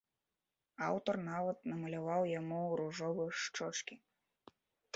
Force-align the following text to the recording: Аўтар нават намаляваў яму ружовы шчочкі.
Аўтар 0.87 1.15
нават 1.27 1.57
намаляваў 1.73 2.25
яму 2.39 2.63
ружовы 2.81 3.29
шчочкі. 3.45 3.95